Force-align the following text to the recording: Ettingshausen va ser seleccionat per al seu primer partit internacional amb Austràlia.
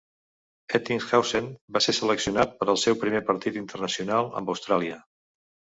Ettingshausen 0.79 1.51
va 1.77 1.83
ser 1.87 1.95
seleccionat 1.99 2.57
per 2.63 2.69
al 2.75 2.83
seu 2.87 2.99
primer 3.05 3.25
partit 3.31 3.63
internacional 3.65 4.35
amb 4.41 4.55
Austràlia. 4.57 5.01